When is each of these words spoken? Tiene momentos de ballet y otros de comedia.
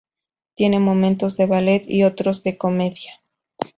Tiene 0.55 0.79
momentos 0.79 1.37
de 1.37 1.45
ballet 1.45 1.83
y 1.87 2.05
otros 2.05 2.41
de 2.41 2.57
comedia. 2.57 3.21